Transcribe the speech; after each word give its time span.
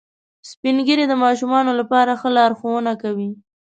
سپین 0.49 0.75
ږیری 0.87 1.05
د 1.09 1.13
ماشومانو 1.23 1.71
لپاره 1.79 2.11
ښه 2.19 2.29
لارښوونه 2.37 2.91
کوي 3.01 3.29